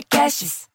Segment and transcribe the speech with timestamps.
[0.00, 0.66] Podcasts.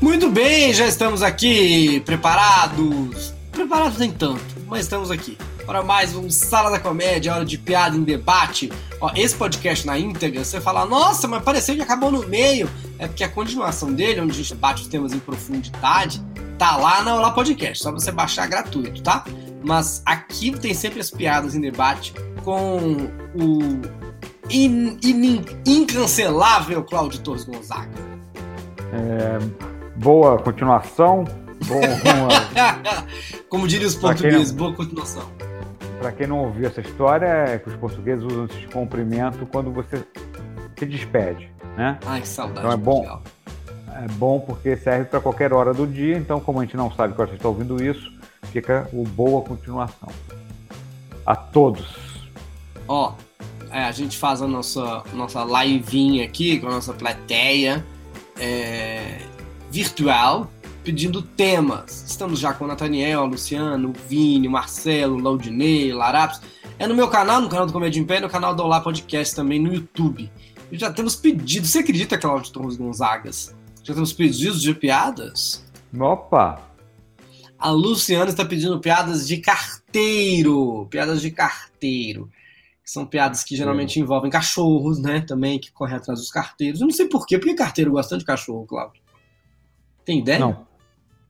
[0.00, 3.34] Muito bem, já estamos aqui preparados.
[3.50, 7.94] Preparados nem tanto, mas estamos aqui para mais um Sala da Comédia, hora de piada
[7.94, 8.72] em debate.
[8.98, 12.70] Ó, esse podcast na íntegra, você fala, nossa, mas pareceu que acabou no meio.
[12.98, 16.22] É porque a continuação dele, onde a gente bate os temas em profundidade,
[16.62, 19.24] tá lá na Olá Podcast, só você baixar gratuito, tá?
[19.64, 23.80] Mas aqui tem sempre as piadas em debate com o
[24.48, 27.90] in, in, incancelável Cláudio Torres Gonzaga.
[28.92, 29.38] É,
[29.96, 31.24] boa continuação.
[31.66, 31.80] Bom,
[33.50, 35.28] Como diriam os portugueses, boa continuação.
[35.98, 40.04] Para quem não ouviu essa história, é que os portugueses usam esse cumprimento quando você
[40.78, 41.98] se despede, né?
[42.06, 42.60] Ai, que saudade.
[42.60, 43.20] Então é bom,
[44.02, 46.18] é bom porque serve para qualquer hora do dia.
[46.18, 48.12] Então, como a gente não sabe que você está ouvindo isso,
[48.50, 50.08] fica o boa continuação.
[51.24, 51.86] A todos.
[52.88, 53.14] Ó,
[53.70, 57.86] é, a gente faz a nossa, nossa livezinha aqui com a nossa plateia
[58.36, 59.18] é,
[59.70, 60.50] virtual,
[60.82, 62.04] pedindo temas.
[62.08, 66.40] Estamos já com o Nathaniel, Luciano, o Vini, o Marcelo, o Laudinei, Larapos.
[66.76, 69.36] É no meu canal, no canal do Comédia em Pé, no canal do Olá Podcast
[69.36, 70.28] também no YouTube.
[70.72, 71.70] E já temos pedidos.
[71.70, 73.54] Você acredita, Cláudio Torres Gonzagas?
[73.82, 75.64] Já temos pedidos de piadas?
[75.98, 76.60] Opa!
[77.58, 80.86] A Luciana está pedindo piadas de carteiro.
[80.90, 82.30] Piadas de carteiro.
[82.84, 85.20] São piadas que geralmente envolvem cachorros, né?
[85.20, 86.80] Também, que correm atrás dos carteiros.
[86.80, 87.38] Eu não sei porquê.
[87.38, 89.00] Por que carteiro gosta de cachorro, Cláudio?
[90.04, 90.40] Tem ideia?
[90.40, 90.66] Não.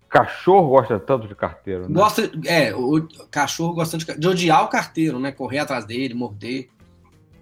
[0.09, 1.94] Cachorro gosta tanto de carteiro, né?
[1.94, 5.33] Gosta, é, o cachorro gosta de, de odiar o carteiro, né?
[5.33, 6.69] Correr atrás dele, morder.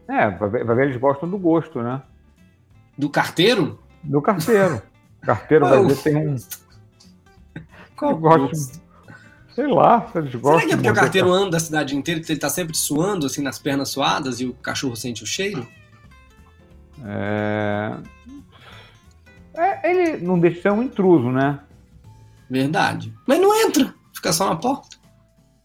[0.09, 2.03] É, vai ver eles gostam do gosto, né?
[2.97, 3.79] Do carteiro?
[4.03, 4.83] Do carteiro.
[5.21, 6.37] carteiro vai ver tem um.
[7.97, 8.81] Qual gosto?
[9.55, 10.61] Sei lá, se eles gostam.
[10.61, 13.27] Será que é porque o carteiro anda a cidade inteira, que ele tá sempre suando,
[13.27, 15.67] assim, nas pernas suadas e o cachorro sente o cheiro?
[17.05, 17.97] É...
[19.55, 21.61] é ele não deixa de ser um intruso, né?
[22.49, 23.13] Verdade.
[23.27, 24.97] Mas não entra, fica só na porta.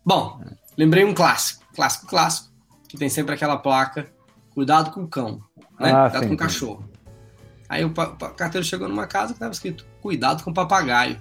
[0.05, 0.41] Bom,
[0.77, 2.53] lembrei um clássico, clássico, clássico,
[2.87, 4.07] que tem sempre aquela placa,
[4.53, 5.39] cuidado com o cão,
[5.79, 5.91] né?
[5.91, 6.89] Ah, cuidado sim, com o cachorro.
[7.67, 11.17] Aí o, carteiro chegou numa casa que tava escrito, cuidado com o papagaio.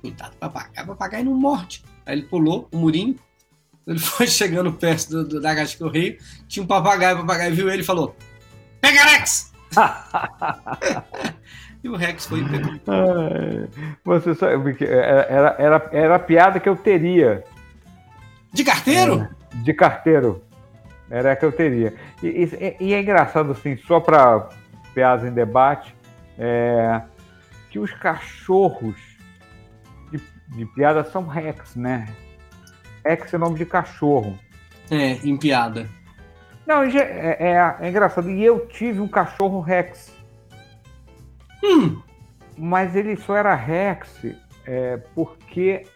[0.00, 1.82] Cuidado com o papagaio, papagaio não morde.
[2.06, 3.16] Aí ele pulou o murinho,
[3.86, 6.18] ele foi chegando perto do, do- da caixa de correio,
[6.48, 8.16] tinha um papagaio, o papagaio viu ele e falou,
[8.80, 9.52] pega Rex!
[11.82, 12.72] e o Rex foi pegou.
[12.86, 13.68] Ai,
[14.04, 17.44] Você sabe que era, era, era, era a piada que eu teria
[18.52, 19.28] De carteiro?
[19.52, 20.42] de carteiro.
[21.10, 21.94] Era a que eu teria.
[22.22, 24.48] E, e- e é engraçado, assim, só para
[24.94, 25.94] piadas em debate,
[26.38, 27.02] é,
[27.70, 28.96] que os cachorros
[30.10, 30.18] de,
[30.56, 32.06] de piada são Rex, né?
[33.04, 34.38] Rex é nome de cachorro.
[34.90, 35.88] É, em piada.
[36.66, 38.30] Não, é, é- é engraçado.
[38.30, 40.14] E eu tive um cachorro Rex.
[41.62, 42.00] Hum,
[42.56, 44.24] Mas ele só era Rex
[44.66, 45.86] é, porque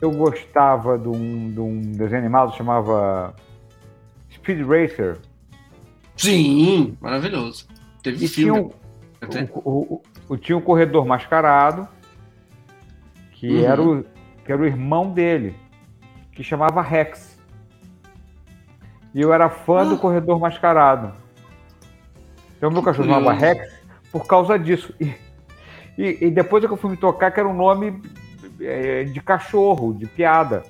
[0.00, 3.34] eu gostava de um, de um desenho animado que chamava
[4.32, 5.18] Speed Racer.
[6.18, 7.66] Sim, maravilhoso.
[8.02, 8.60] Teve E tinha filme.
[8.60, 8.70] um,
[9.20, 9.48] até.
[9.54, 11.88] o, o- o- tinha um corredor mascarado,
[13.32, 13.64] que, Uhum.
[13.64, 14.04] era o,
[14.44, 15.54] que era o irmão dele,
[16.32, 17.38] que chamava Rex.
[19.14, 19.84] E eu era fã Ah.
[19.84, 21.12] do corredor mascarado.
[22.56, 23.32] Então meu cachorro chamava.
[23.32, 23.72] Rex
[24.12, 24.92] por causa disso.
[25.00, 25.14] E,
[25.96, 28.00] e- e depois é que eu fui me tocar que era um nome
[28.60, 30.64] é, de cachorro, de piada.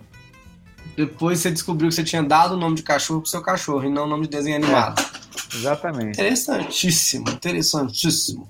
[0.97, 3.89] Depois você descobriu que você tinha dado o nome de cachorro pro seu cachorro e
[3.91, 5.03] não o nome de desenho animado.
[5.55, 6.11] Exatamente.
[6.21, 8.49] Interessantíssimo, interessantíssimo.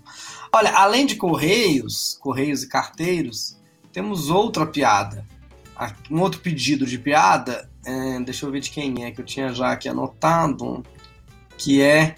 [0.52, 3.56] Olha, além de correios, correios e carteiros,
[3.92, 5.24] temos outra piada.
[6.10, 9.52] Um outro pedido de piada, é, deixa eu ver de quem é, que eu tinha
[9.54, 10.84] já aqui anotado,
[11.56, 12.16] que é.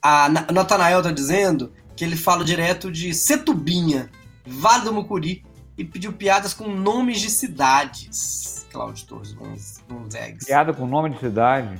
[0.00, 4.10] A Na- Natanael tá dizendo que ele fala direto de Setubinha,
[4.46, 5.44] Vale do Mucuri,
[5.78, 8.66] e pediu piadas com nomes de cidades.
[8.72, 10.46] Cláudio Torres Gonz- Gonzagues.
[10.46, 11.78] Piada com nome de cidade.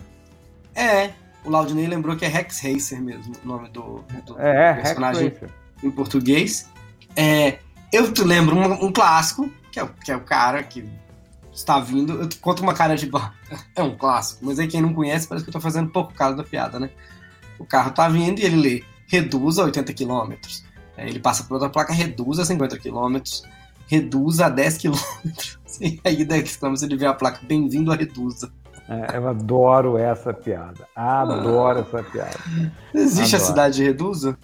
[0.75, 1.11] É,
[1.45, 5.29] o Laudinei lembrou que é Rex Racer mesmo, o nome do, do É, Rex personagem
[5.31, 5.51] Racer.
[5.83, 6.69] em português.
[7.17, 7.59] É,
[7.93, 10.85] eu te lembro um, um clássico, que é, o- que é o cara que
[11.53, 12.15] está vindo.
[12.23, 13.11] Eu conto uma cara de.
[13.77, 16.37] É um clássico, mas aí quem não conhece parece que eu tô fazendo pouco caso
[16.37, 16.89] da piada, né?
[17.59, 20.33] O carro tá vindo e ele lê reduz a 80 km.
[20.97, 23.19] Aí ele passa por outra placa, reduz a 50 km.
[23.87, 24.95] Reduz a 10 km.
[25.81, 28.51] E aí 10 km ele vê a placa, bem-vindo a Reduza.
[28.93, 30.87] É, eu adoro essa piada.
[30.95, 32.39] Adoro essa piada.
[32.93, 33.51] Existe a Adoro.
[33.51, 34.39] cidade de Reduza?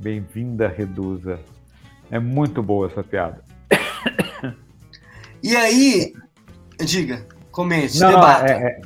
[0.00, 1.38] Bem-vinda, Reduza.
[2.10, 3.44] É muito boa essa piada.
[5.42, 6.12] E aí,
[6.84, 8.42] diga, comente, não, debata.
[8.42, 8.80] Não, é, é...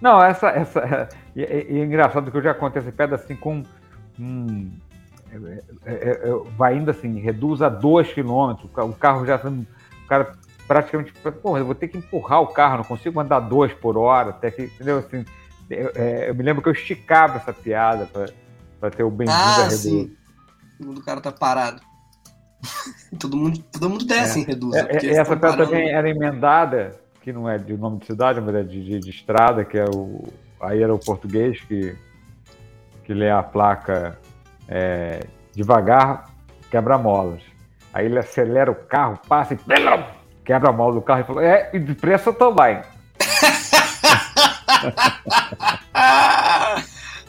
[0.00, 3.62] não essa, essa e, é, é, engraçado que eu já contei essa pedra assim com
[4.18, 4.72] hum,
[6.56, 10.32] vai indo assim, reduz a 2 km, o carro já o cara
[10.72, 14.30] praticamente, porra, eu vou ter que empurrar o carro, não consigo andar 2 por hora,
[14.30, 14.98] até que, entendeu?
[14.98, 15.22] Assim,
[15.68, 18.08] eu, eu me lembro que eu esticava essa piada
[18.80, 20.16] para ter o bem-vindo ah, a sim.
[20.80, 21.82] O cara tá parado.
[23.20, 24.42] todo, mundo, todo mundo desce é.
[24.42, 24.78] em Reduza.
[24.88, 28.62] É, essa piada também era emendada, que não é de nome de cidade, mas é
[28.62, 30.24] de, de, de estrada, que é o.
[30.58, 31.94] Aí era o português que,
[33.04, 34.18] que lê a placa
[34.66, 35.20] é,
[35.52, 36.30] devagar,
[36.70, 37.42] quebra-molas.
[37.92, 39.58] Aí ele acelera o carro, passa e
[40.44, 42.80] quebra a mola do carro e fala: É, e depressa também.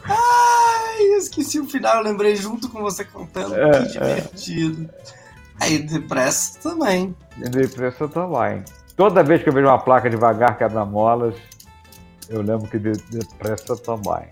[0.06, 3.54] Ai, eu esqueci o final, eu lembrei junto com você contando.
[3.54, 4.14] É, que é.
[4.14, 4.90] divertido.
[4.92, 5.24] É.
[5.60, 7.14] Aí, depressa também.
[7.36, 8.64] Depressa também.
[8.96, 11.34] Toda vez que eu vejo uma placa devagar quebra-molas,
[12.28, 14.28] eu lembro que depressa também.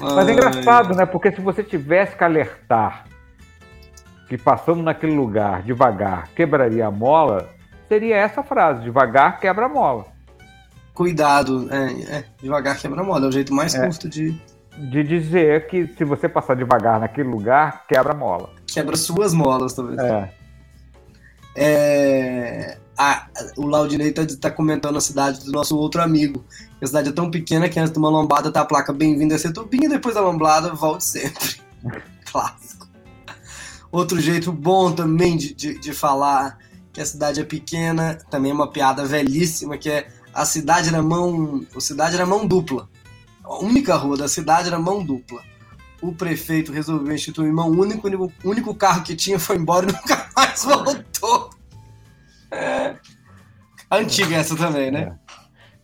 [0.00, 1.06] Mas é engraçado, né?
[1.06, 3.04] Porque se você tivesse que alertar
[4.28, 7.48] que passando naquele lugar devagar quebraria a mola,
[7.88, 10.06] seria essa frase: devagar quebra a mola.
[10.92, 14.40] Cuidado, é, é devagar quebra a mola, é o jeito mais é, curto de.
[14.76, 18.50] De dizer que se você passar devagar naquele lugar, quebra a mola.
[18.64, 19.98] Quebra suas molas, talvez.
[19.98, 20.34] É.
[21.56, 22.78] é...
[22.96, 23.26] Ah,
[23.56, 26.44] o Laudinei está tá comentando a cidade do nosso outro amigo.
[26.80, 29.38] A cidade é tão pequena que antes de uma lombada tá a placa bem-vindo a
[29.38, 31.60] Setupinha e depois da lombada volte sempre.
[32.30, 32.87] Clássico.
[33.90, 36.58] Outro jeito bom também de, de, de, falar
[36.92, 41.02] que a cidade é pequena, também é uma piada velhíssima, que é a cidade era
[41.02, 41.64] mão.
[41.74, 42.88] A cidade era mão dupla.
[43.42, 45.42] A única rua da cidade era mão dupla.
[46.02, 50.28] O prefeito resolveu instituir mão única, o único carro que tinha foi embora e nunca
[50.36, 51.50] mais voltou.
[52.50, 52.94] É.
[53.90, 55.18] Antiga essa também, né?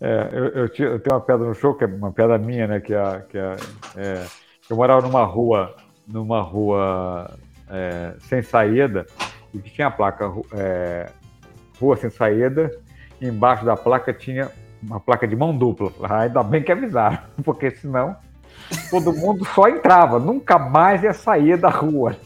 [0.01, 2.67] É, é eu, eu, eu, tenho uma pedra no show, que é uma pedra minha,
[2.67, 2.81] né?
[2.81, 3.57] Que é, que é,
[3.97, 4.27] é
[4.69, 5.75] eu morava numa rua,
[6.07, 7.37] numa rua
[7.69, 9.07] é, sem saída,
[9.53, 11.11] e que tinha a placa é,
[11.81, 12.71] rua sem saída,
[13.21, 14.51] e embaixo da placa tinha
[14.83, 15.93] uma placa de mão dupla.
[16.05, 18.17] Ah, ainda bem que avisaram, porque senão
[18.91, 22.17] todo mundo só entrava, nunca mais ia sair da rua.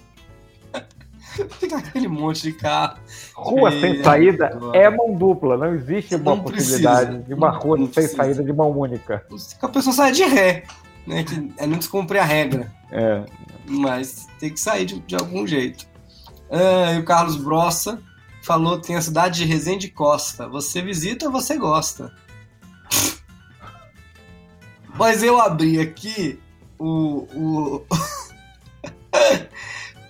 [1.59, 2.99] Fica aquele monte de carro.
[3.35, 7.25] Rua sem saída é mão dupla, não existe uma não possibilidade precisa.
[7.29, 8.17] de uma rua não sem precisa.
[8.17, 9.25] saída de mão única.
[9.63, 10.65] A pessoa sai de ré,
[11.09, 11.25] né?
[11.25, 12.73] Que é não descumprir a regra.
[12.93, 13.25] É.
[13.67, 15.87] Mas tem que sair de, de algum jeito.
[16.51, 18.01] Ah, e o Carlos Brossa
[18.43, 20.49] falou: tem a cidade de Resende Costa.
[20.49, 22.13] Você visita, você gosta.
[24.97, 26.39] Mas eu abri aqui
[26.79, 27.27] o.
[27.35, 27.87] o...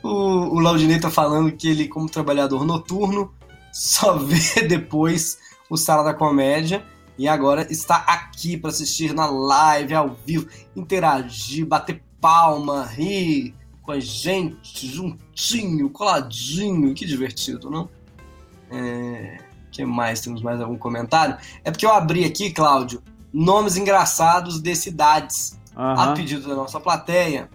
[0.00, 3.35] O, o Laudinei tá falando que ele, como trabalhador noturno,
[3.73, 6.87] só vê depois o Sala da Comédia
[7.19, 13.93] e agora está aqui para assistir na live, ao vivo, interagir, bater palma, rir com
[13.93, 16.94] a gente, juntinho, coladinho.
[16.94, 17.88] Que divertido, não?
[18.70, 19.38] É...
[19.73, 20.20] que mais?
[20.20, 21.37] Temos mais algum comentário?
[21.65, 25.82] É porque eu abri aqui, Cláudio, nomes engraçados de cidades uhum.
[25.82, 27.50] a pedido da nossa plateia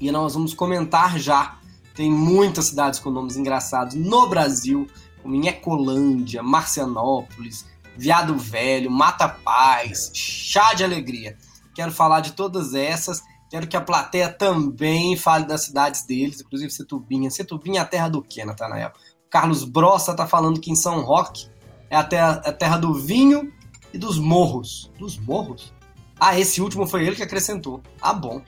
[0.00, 1.58] e nós vamos comentar já.
[1.94, 4.86] Tem muitas cidades com nomes engraçados no Brasil,
[5.22, 7.66] como em Ecolândia, Marcianópolis,
[7.98, 11.36] Viado Velho, Mata Paz, Chá de Alegria.
[11.74, 13.24] Quero falar de todas essas.
[13.50, 17.28] Quero que a plateia também fale das cidades deles, inclusive Setubinha.
[17.28, 18.92] Setubinha é a terra do quê, Natanael?
[19.28, 21.48] Carlos Brossa está falando que em São Roque
[21.90, 23.52] é a terra, a terra do vinho
[23.92, 24.92] e dos morros.
[24.96, 25.72] Dos morros?
[26.20, 27.82] Ah, esse último foi ele que acrescentou.
[28.00, 28.40] Ah, bom.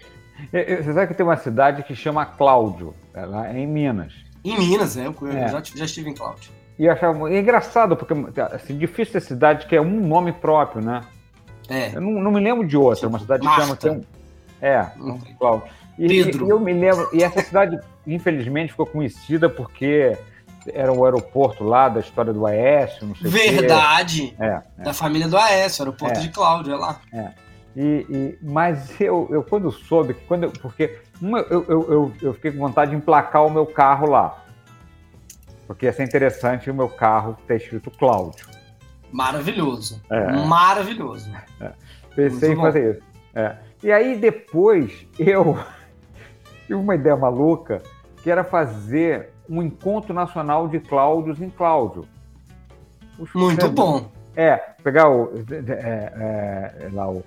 [0.52, 4.12] Você sabe que tem uma cidade que chama Cláudio, é lá em Minas.
[4.44, 5.06] Em Minas, né?
[5.06, 5.48] Eu é.
[5.48, 6.50] já, já estive em Cláudio.
[6.80, 10.82] E eu achava é engraçado, porque assim, difícil ter cidade que é um nome próprio,
[10.82, 11.02] né?
[11.68, 11.94] É.
[11.94, 13.76] Eu não, não me lembro de outra, uma cidade que chama.
[13.76, 14.02] Tem um,
[14.62, 15.68] é, um, Cláudio.
[15.98, 16.46] E, Pedro.
[16.46, 20.16] E, eu me lembro, e essa cidade, infelizmente, ficou conhecida porque
[20.72, 24.34] era o aeroporto lá da história do Aécio, não sei Verdade!
[24.40, 24.82] É, é.
[24.82, 26.22] Da família do Aécio, aeroporto é.
[26.22, 26.98] de Cláudio, é lá.
[27.12, 27.28] É.
[27.76, 32.32] E, e, mas eu, eu, quando soube que quando eu, porque uma, eu, eu, eu,
[32.32, 34.46] fiquei com vontade de emplacar o meu carro lá.
[35.70, 38.44] Porque ia ser interessante o meu carro ter escrito Cláudio.
[39.12, 40.02] Maravilhoso.
[40.10, 40.32] É.
[40.44, 41.30] Maravilhoso.
[41.60, 41.70] É.
[42.12, 43.02] Pensei Muito em fazer isso.
[43.32, 43.56] É.
[43.80, 45.56] E aí depois eu
[46.66, 47.80] tive uma ideia maluca
[48.20, 52.04] que era fazer um encontro nacional de Cláudios em Cláudio.
[53.32, 54.10] Muito bom.
[54.34, 57.22] É, pegar o, é, é, lá, o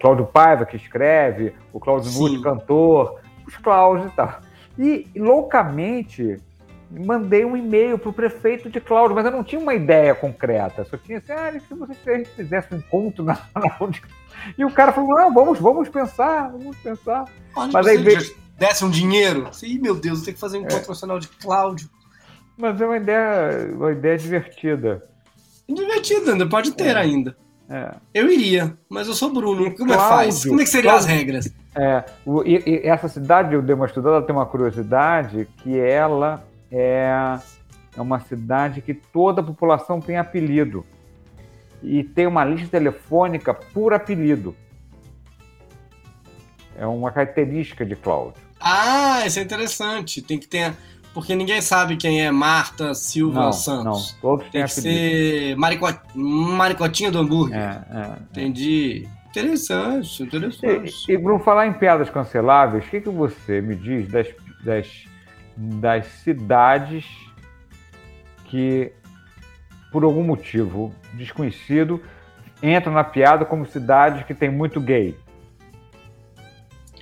[0.00, 4.40] Cláudio Paiva, que escreve, o Cláudio Nutti, cantor, os Cláudios e tal.
[4.78, 6.38] E, loucamente,
[6.90, 10.84] mandei um e-mail para o prefeito de Cláudio, mas eu não tinha uma ideia concreta.
[10.84, 14.02] Só tinha assim, ah, se você fizesse um encontro nacional de...
[14.58, 17.24] E o cara falou, não, vamos, vamos pensar, vamos pensar.
[17.56, 18.20] Onde mas aí veio...
[18.58, 19.48] desse um dinheiro?
[19.52, 20.88] Sim, meu Deus, tem que fazer um encontro é.
[20.88, 21.88] nacional de Cláudio.
[22.56, 25.02] Mas é uma ideia, uma ideia divertida.
[25.68, 27.00] Divertida, ainda pode ter é.
[27.00, 27.36] ainda.
[27.68, 27.94] É.
[28.12, 29.72] Eu iria, mas eu sou Bruno.
[29.76, 30.44] Como é que faz?
[30.44, 31.52] Como é que seriam Cláudio, as regras?
[31.76, 35.78] É, o, e, e essa cidade, eu dei uma estudada, ela tem uma curiosidade que
[35.78, 37.38] ela é,
[37.96, 40.84] é uma cidade que toda a população tem apelido.
[41.82, 44.54] E tem uma lista telefônica por apelido.
[46.76, 48.40] É uma característica de Cláudio.
[48.60, 50.20] Ah, isso é interessante.
[50.20, 50.74] Tem que ter.
[51.12, 54.12] Porque ninguém sabe quem é Marta Silva não, Santos.
[54.12, 54.82] Não, todos Tem que apelido.
[54.82, 55.98] ser Maricot...
[56.14, 57.58] Maricotinha do hambúrguer.
[57.58, 58.18] É, é, é.
[58.30, 59.08] Entendi.
[59.30, 60.92] Interessante, interessante.
[61.08, 64.26] E, e falar em piadas canceláveis, o que, que você me diz das,
[64.64, 65.04] das
[65.60, 67.04] das cidades
[68.46, 68.92] que,
[69.92, 72.02] por algum motivo desconhecido,
[72.62, 75.14] entram na piada como cidades que tem muito gay.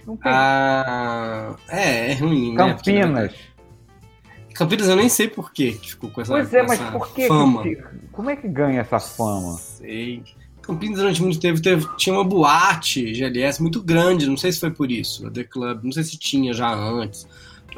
[0.04, 0.32] Não tem.
[0.32, 2.56] Ah, é, é ruim, né?
[2.56, 3.32] Campinas.
[3.32, 3.38] Né?
[4.54, 7.62] Campinas eu nem sei por que ficou com essa Pois é, mas por que, fama.
[7.62, 7.76] Que,
[8.10, 9.56] como é que ganha essa fama?
[9.56, 10.24] Sei.
[10.60, 14.70] Campinas durante muito tempo teve, tinha uma boate GLS muito grande, não sei se foi
[14.70, 17.26] por isso, a The Club, não sei se tinha já antes.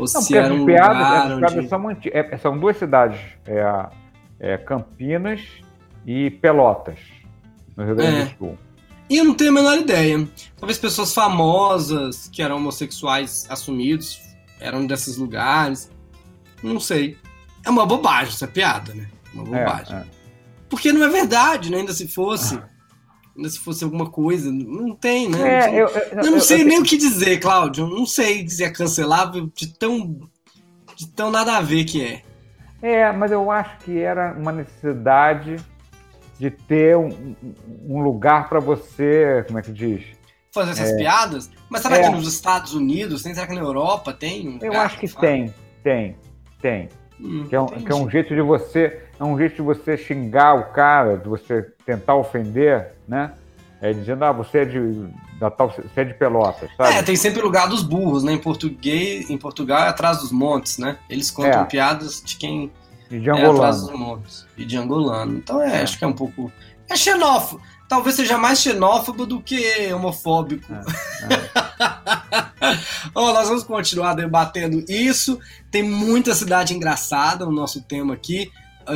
[0.00, 1.68] Ou não, se era um piadas, lugar onde...
[1.68, 3.88] são, é, são, duas cidades, é,
[4.38, 5.40] é, Campinas
[6.06, 6.98] e Pelotas,
[7.76, 8.34] no Rio Grande do é.
[8.38, 8.58] Sul.
[9.08, 10.28] E eu não tenho a menor ideia.
[10.56, 14.20] Talvez pessoas famosas que eram homossexuais assumidos
[14.60, 15.90] eram desses lugares.
[16.62, 17.18] Não sei.
[17.64, 19.08] É uma bobagem essa piada, né?
[19.34, 19.96] Uma é, bobagem.
[19.96, 20.04] É,
[20.68, 21.78] Porque não é verdade, né?
[21.78, 22.60] Ainda se fosse.
[23.48, 24.50] Se fosse alguma coisa.
[24.50, 25.66] Não tem, né?
[25.66, 27.86] É, eu, eu, eu, não sei nem o que dizer, Cláudio.
[27.86, 30.20] Não sei se é cancelável de tão,
[30.96, 32.22] de tão nada a ver que é.
[32.82, 35.56] É, mas eu acho que era uma necessidade
[36.38, 37.36] de ter um,
[37.86, 40.02] um lugar para você, como é que diz?
[40.52, 40.96] Fazer essas é.
[40.96, 41.50] piadas?
[41.68, 42.02] Mas será é.
[42.02, 43.34] que nos Estados Unidos tem?
[43.34, 44.48] Será que na Europa tem?
[44.48, 46.16] Um eu acho que, que tem, tem,
[46.60, 46.88] tem.
[47.22, 49.98] Hum, que, é um, que é um jeito de você é um jeito de você
[49.98, 53.32] xingar o cara, de você tentar ofender, né?
[53.82, 55.08] É, dizendo, ah, você é de,
[55.38, 56.94] da tal, você é de Pelotas, sabe?
[56.94, 58.32] É, tem sempre o lugar dos burros, né?
[58.32, 60.96] Em português, em Portugal é atrás dos montes, né?
[61.08, 61.64] Eles contam é.
[61.64, 62.72] piadas de quem
[63.10, 63.52] e de angolano.
[63.52, 64.46] é atrás dos montes.
[64.56, 65.36] E de angolano.
[65.36, 66.50] Então é, é, acho que é um pouco...
[66.88, 67.62] É xenófobo.
[67.90, 70.72] Talvez seja mais xenófobo do que homofóbico.
[70.72, 71.34] É,
[72.70, 72.78] é.
[73.12, 75.40] oh, nós vamos continuar debatendo isso.
[75.72, 78.48] Tem muita cidade engraçada no nosso tema aqui.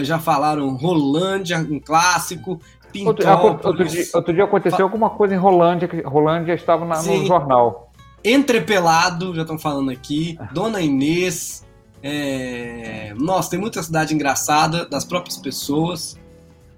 [0.02, 2.60] Já falaram Rolândia, um clássico.
[3.04, 7.26] Outro, outro, dia, outro, dia, aconteceu alguma coisa em Rolândia, que Rolândia estava na, no
[7.26, 7.90] jornal.
[8.24, 10.38] Entrepelado, já estão falando aqui.
[10.54, 11.66] Dona Inês.
[12.00, 13.12] É...
[13.18, 16.16] Nossa, tem muita cidade engraçada das próprias pessoas.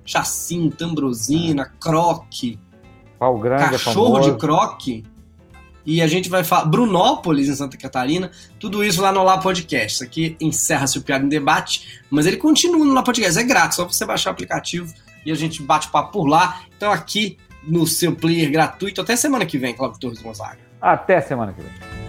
[0.06, 2.58] Chacim, Tambrosina, Croque.
[3.18, 5.04] Pau Grande é Cachorro é de Croque.
[5.84, 6.64] E a gente vai falar.
[6.64, 8.30] Brunópolis, em Santa Catarina.
[8.58, 9.94] Tudo isso lá no Lá Podcast.
[9.94, 12.02] Isso aqui encerra-se o Piada em Debate.
[12.10, 13.38] Mas ele continua no Lá Podcast.
[13.38, 14.92] É grátis, só você baixar o aplicativo
[15.24, 16.62] e a gente bate papo por lá.
[16.76, 19.00] Então aqui no seu player gratuito.
[19.00, 20.58] Até semana que vem, Cláudio Torres Gonzaga.
[20.80, 22.05] Até semana que vem.